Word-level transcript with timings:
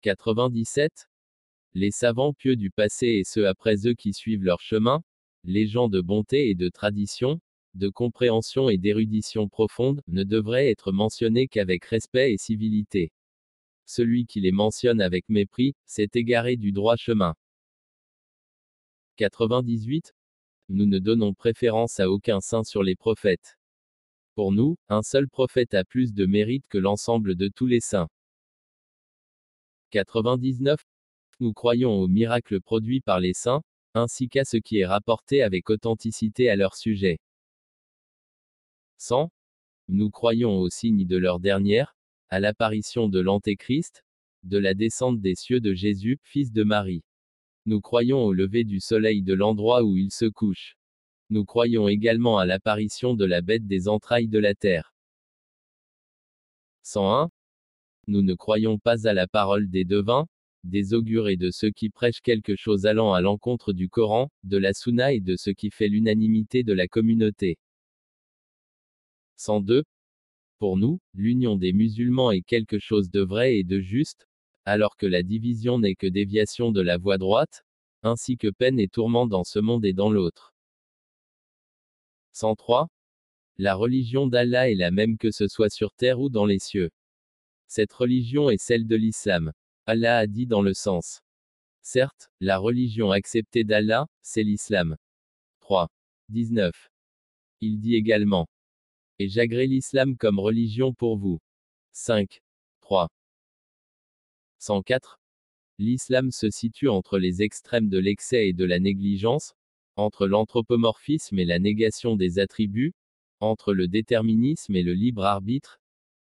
97. 0.00 1.08
Les 1.74 1.90
savants 1.90 2.32
pieux 2.32 2.56
du 2.56 2.70
passé 2.70 3.06
et 3.06 3.24
ceux 3.24 3.46
après 3.46 3.86
eux 3.86 3.94
qui 3.94 4.14
suivent 4.14 4.44
leur 4.44 4.60
chemin, 4.60 5.02
les 5.44 5.66
gens 5.66 5.88
de 5.88 6.00
bonté 6.00 6.48
et 6.48 6.54
de 6.54 6.68
tradition, 6.68 7.40
de 7.74 7.88
compréhension 7.88 8.70
et 8.70 8.78
d'érudition 8.78 9.48
profonde, 9.48 10.02
ne 10.08 10.24
devraient 10.24 10.70
être 10.70 10.90
mentionnés 10.90 11.48
qu'avec 11.48 11.84
respect 11.84 12.32
et 12.32 12.38
civilité. 12.38 13.12
Celui 13.84 14.24
qui 14.24 14.40
les 14.40 14.52
mentionne 14.52 15.00
avec 15.02 15.28
mépris, 15.28 15.74
s'est 15.84 16.10
égaré 16.14 16.56
du 16.56 16.72
droit 16.72 16.96
chemin. 16.96 17.34
98. 19.16 20.14
Nous 20.70 20.86
ne 20.86 20.98
donnons 20.98 21.34
préférence 21.34 22.00
à 22.00 22.10
aucun 22.10 22.40
saint 22.40 22.64
sur 22.64 22.82
les 22.82 22.96
prophètes. 22.96 23.58
Pour 24.34 24.50
nous, 24.52 24.76
un 24.88 25.02
seul 25.02 25.28
prophète 25.28 25.74
a 25.74 25.84
plus 25.84 26.14
de 26.14 26.24
mérite 26.24 26.64
que 26.68 26.78
l'ensemble 26.78 27.34
de 27.34 27.48
tous 27.48 27.66
les 27.66 27.80
saints. 27.80 28.08
99. 29.90 30.84
Nous 31.40 31.52
croyons 31.52 31.92
aux 31.92 32.08
miracles 32.08 32.60
produits 32.60 33.00
par 33.00 33.20
les 33.20 33.34
saints, 33.34 33.62
ainsi 33.94 34.28
qu'à 34.28 34.44
ce 34.44 34.56
qui 34.56 34.78
est 34.78 34.86
rapporté 34.86 35.42
avec 35.42 35.68
authenticité 35.70 36.48
à 36.48 36.56
leur 36.56 36.74
sujet. 36.76 37.18
100. 38.98 39.30
Nous 39.88 40.10
croyons 40.10 40.58
aux 40.58 40.70
signes 40.70 41.06
de 41.06 41.16
leur 41.16 41.40
dernière, 41.40 41.96
à 42.28 42.38
l'apparition 42.40 43.08
de 43.08 43.18
l'Antéchrist, 43.18 44.04
de 44.44 44.58
la 44.58 44.74
descente 44.74 45.20
des 45.20 45.34
cieux 45.34 45.60
de 45.60 45.74
Jésus, 45.74 46.18
fils 46.22 46.52
de 46.52 46.62
Marie. 46.62 47.02
Nous 47.66 47.80
croyons 47.80 48.24
au 48.24 48.32
lever 48.32 48.64
du 48.64 48.80
soleil 48.80 49.22
de 49.22 49.34
l'endroit 49.34 49.82
où 49.82 49.96
il 49.96 50.12
se 50.12 50.26
couche. 50.26 50.76
Nous 51.28 51.44
croyons 51.44 51.88
également 51.88 52.38
à 52.38 52.46
l'apparition 52.46 53.14
de 53.14 53.24
la 53.24 53.42
bête 53.42 53.66
des 53.66 53.88
entrailles 53.88 54.28
de 54.28 54.38
la 54.38 54.54
terre. 54.54 54.94
101. 56.82 57.30
Nous 58.10 58.22
ne 58.22 58.34
croyons 58.34 58.76
pas 58.76 59.06
à 59.06 59.14
la 59.14 59.28
parole 59.28 59.70
des 59.70 59.84
devins, 59.84 60.26
des 60.64 60.94
augures 60.94 61.28
et 61.28 61.36
de 61.36 61.52
ceux 61.52 61.70
qui 61.70 61.90
prêchent 61.90 62.20
quelque 62.20 62.56
chose 62.56 62.84
allant 62.84 63.12
à 63.12 63.20
l'encontre 63.20 63.72
du 63.72 63.88
Coran, 63.88 64.32
de 64.42 64.56
la 64.56 64.74
Sunna 64.74 65.12
et 65.12 65.20
de 65.20 65.36
ce 65.36 65.50
qui 65.50 65.70
fait 65.70 65.86
l'unanimité 65.86 66.64
de 66.64 66.72
la 66.72 66.88
communauté. 66.88 67.56
102. 69.36 69.84
Pour 70.58 70.76
nous, 70.76 70.98
l'union 71.14 71.54
des 71.54 71.72
musulmans 71.72 72.32
est 72.32 72.42
quelque 72.42 72.80
chose 72.80 73.12
de 73.12 73.20
vrai 73.20 73.58
et 73.58 73.62
de 73.62 73.78
juste, 73.78 74.26
alors 74.64 74.96
que 74.96 75.06
la 75.06 75.22
division 75.22 75.78
n'est 75.78 75.94
que 75.94 76.08
déviation 76.08 76.72
de 76.72 76.80
la 76.80 76.98
voie 76.98 77.16
droite, 77.16 77.62
ainsi 78.02 78.36
que 78.36 78.48
peine 78.48 78.80
et 78.80 78.88
tourment 78.88 79.28
dans 79.28 79.44
ce 79.44 79.60
monde 79.60 79.84
et 79.84 79.92
dans 79.92 80.10
l'autre. 80.10 80.52
103. 82.32 82.88
La 83.58 83.76
religion 83.76 84.26
d'Allah 84.26 84.68
est 84.68 84.74
la 84.74 84.90
même 84.90 85.16
que 85.16 85.30
ce 85.30 85.46
soit 85.46 85.70
sur 85.70 85.92
terre 85.92 86.18
ou 86.18 86.28
dans 86.28 86.46
les 86.46 86.58
cieux. 86.58 86.90
Cette 87.70 87.92
religion 87.92 88.50
est 88.50 88.60
celle 88.60 88.88
de 88.88 88.96
l'islam. 88.96 89.52
Allah 89.86 90.18
a 90.18 90.26
dit 90.26 90.48
dans 90.48 90.60
le 90.60 90.74
sens. 90.74 91.22
Certes, 91.82 92.28
la 92.40 92.58
religion 92.58 93.12
acceptée 93.12 93.62
d'Allah, 93.62 94.08
c'est 94.22 94.42
l'islam. 94.42 94.96
3. 95.60 95.88
19. 96.30 96.90
Il 97.60 97.78
dit 97.78 97.94
également. 97.94 98.48
Et 99.20 99.28
j'agrée 99.28 99.68
l'islam 99.68 100.16
comme 100.16 100.40
religion 100.40 100.92
pour 100.92 101.16
vous. 101.16 101.38
5. 101.92 102.40
3. 102.80 103.08
104. 104.58 105.20
L'islam 105.78 106.32
se 106.32 106.50
situe 106.50 106.88
entre 106.88 107.20
les 107.20 107.42
extrêmes 107.42 107.88
de 107.88 107.98
l'excès 107.98 108.48
et 108.48 108.52
de 108.52 108.64
la 108.64 108.80
négligence, 108.80 109.54
entre 109.94 110.26
l'anthropomorphisme 110.26 111.38
et 111.38 111.44
la 111.44 111.60
négation 111.60 112.16
des 112.16 112.40
attributs, 112.40 112.94
entre 113.38 113.72
le 113.74 113.86
déterminisme 113.86 114.74
et 114.74 114.82
le 114.82 114.94
libre 114.94 115.24
arbitre, 115.24 115.80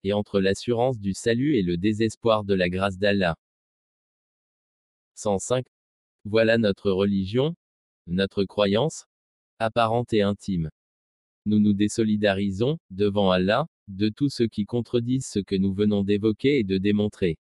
et 0.03 0.13
entre 0.13 0.39
l'assurance 0.39 0.99
du 0.99 1.13
salut 1.13 1.55
et 1.55 1.61
le 1.61 1.77
désespoir 1.77 2.43
de 2.43 2.53
la 2.53 2.69
grâce 2.69 2.97
d'Allah. 2.97 3.35
105. 5.15 5.65
Voilà 6.25 6.57
notre 6.57 6.91
religion, 6.91 7.55
notre 8.07 8.43
croyance, 8.43 9.05
apparente 9.59 10.13
et 10.13 10.21
intime. 10.21 10.69
Nous 11.45 11.59
nous 11.59 11.73
désolidarisons, 11.73 12.77
devant 12.89 13.31
Allah, 13.31 13.65
de 13.87 14.09
tous 14.09 14.29
ceux 14.29 14.47
qui 14.47 14.65
contredisent 14.65 15.27
ce 15.27 15.39
que 15.39 15.55
nous 15.55 15.73
venons 15.73 16.03
d'évoquer 16.03 16.59
et 16.59 16.63
de 16.63 16.77
démontrer. 16.77 17.37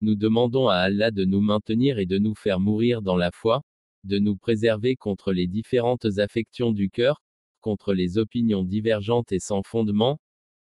Nous 0.00 0.14
demandons 0.14 0.68
à 0.68 0.76
Allah 0.76 1.10
de 1.10 1.24
nous 1.24 1.40
maintenir 1.40 1.98
et 1.98 2.06
de 2.06 2.18
nous 2.18 2.34
faire 2.34 2.60
mourir 2.60 3.02
dans 3.02 3.16
la 3.16 3.30
foi, 3.30 3.62
de 4.04 4.18
nous 4.18 4.36
préserver 4.36 4.96
contre 4.96 5.32
les 5.32 5.46
différentes 5.46 6.18
affections 6.18 6.72
du 6.72 6.90
cœur, 6.90 7.22
contre 7.60 7.92
les 7.92 8.18
opinions 8.18 8.64
divergentes 8.64 9.32
et 9.32 9.38
sans 9.38 9.62
fondement, 9.62 10.18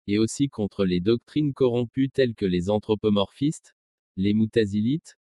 et 0.06 0.18
aussi 0.18 0.48
contre 0.48 0.84
les 0.84 1.00
doctrines 1.00 1.54
corrompues 1.54 2.10
telles 2.10 2.34
que 2.34 2.46
les 2.46 2.70
anthropomorphistes, 2.70 3.74
les 4.16 4.34
moutazilites, 4.34 5.16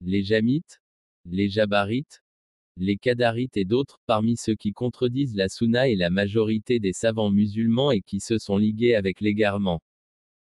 les 0.00 0.22
jamites, 0.22 0.80
les 1.24 1.48
jabarites, 1.48 2.22
les 2.76 2.96
kadarites 2.96 3.56
et 3.56 3.64
d'autres, 3.64 4.00
parmi 4.06 4.36
ceux 4.36 4.54
qui 4.54 4.72
contredisent 4.72 5.34
la 5.34 5.48
sunna 5.48 5.88
et 5.88 5.96
la 5.96 6.10
majorité 6.10 6.78
des 6.78 6.92
savants 6.92 7.30
musulmans 7.30 7.90
et 7.90 8.00
qui 8.00 8.20
se 8.20 8.38
sont 8.38 8.56
ligués 8.56 8.94
avec 8.94 9.20
l'égarement. 9.20 9.82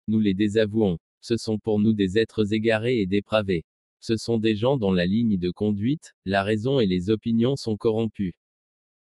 Nous 0.06 0.20
les 0.20 0.34
désavouons. 0.34 0.98
Ce 1.20 1.36
sont 1.36 1.58
pour 1.58 1.80
nous 1.80 1.92
des 1.92 2.18
êtres 2.18 2.52
égarés 2.52 3.00
et 3.00 3.06
dépravés. 3.06 3.64
Ce 4.00 4.16
sont 4.16 4.38
des 4.38 4.56
gens 4.56 4.78
dont 4.78 4.92
la 4.92 5.06
ligne 5.06 5.36
de 5.36 5.50
conduite, 5.50 6.14
la 6.24 6.42
raison 6.42 6.80
et 6.80 6.86
les 6.86 7.10
opinions 7.10 7.56
sont 7.56 7.76
corrompues. 7.76 8.34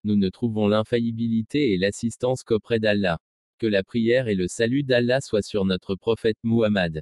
Nous 0.04 0.16
ne 0.16 0.30
trouvons 0.30 0.68
l'infaillibilité 0.68 1.74
et 1.74 1.78
l'assistance 1.78 2.44
qu'auprès 2.44 2.80
d'Allah. 2.80 3.20
Que 3.64 3.68
la 3.68 3.82
prière 3.82 4.28
et 4.28 4.36
le 4.36 4.50
salut 4.50 4.84
d'Allah 4.84 5.22
soient 5.22 5.42
sur 5.42 5.64
notre 5.64 5.96
prophète 5.96 6.36
Muhammad. 6.44 7.02